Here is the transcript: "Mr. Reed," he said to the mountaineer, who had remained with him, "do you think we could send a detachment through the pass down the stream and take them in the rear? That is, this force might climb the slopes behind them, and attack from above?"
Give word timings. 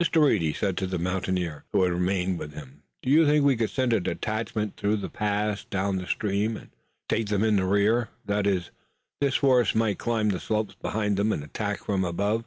"Mr. 0.00 0.22
Reed," 0.24 0.42
he 0.42 0.52
said 0.52 0.76
to 0.76 0.86
the 0.86 0.96
mountaineer, 0.96 1.64
who 1.72 1.82
had 1.82 1.90
remained 1.90 2.38
with 2.38 2.54
him, 2.54 2.84
"do 3.02 3.10
you 3.10 3.26
think 3.26 3.44
we 3.44 3.56
could 3.56 3.68
send 3.68 3.92
a 3.92 3.98
detachment 3.98 4.76
through 4.76 4.94
the 4.94 5.08
pass 5.08 5.64
down 5.64 5.96
the 5.96 6.06
stream 6.06 6.56
and 6.56 6.70
take 7.08 7.26
them 7.26 7.42
in 7.42 7.56
the 7.56 7.64
rear? 7.66 8.08
That 8.24 8.46
is, 8.46 8.70
this 9.20 9.34
force 9.34 9.74
might 9.74 9.98
climb 9.98 10.28
the 10.28 10.38
slopes 10.38 10.76
behind 10.76 11.16
them, 11.16 11.32
and 11.32 11.42
attack 11.42 11.80
from 11.80 12.04
above?" 12.04 12.44